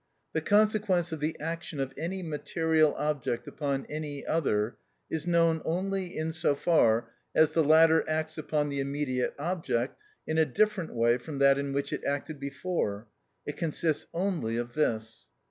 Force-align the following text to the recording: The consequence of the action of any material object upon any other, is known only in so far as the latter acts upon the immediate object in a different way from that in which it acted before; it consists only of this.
The 0.33 0.41
consequence 0.41 1.11
of 1.11 1.19
the 1.19 1.37
action 1.39 1.79
of 1.79 1.93
any 1.95 2.23
material 2.23 2.95
object 2.95 3.47
upon 3.47 3.85
any 3.85 4.25
other, 4.25 4.77
is 5.11 5.27
known 5.27 5.61
only 5.63 6.17
in 6.17 6.33
so 6.33 6.55
far 6.55 7.11
as 7.35 7.51
the 7.51 7.63
latter 7.63 8.03
acts 8.09 8.35
upon 8.35 8.69
the 8.69 8.79
immediate 8.79 9.35
object 9.37 9.95
in 10.25 10.39
a 10.39 10.45
different 10.45 10.95
way 10.95 11.19
from 11.19 11.37
that 11.37 11.59
in 11.59 11.71
which 11.71 11.93
it 11.93 12.03
acted 12.03 12.39
before; 12.39 13.09
it 13.45 13.57
consists 13.57 14.07
only 14.11 14.57
of 14.57 14.73
this. 14.73 15.27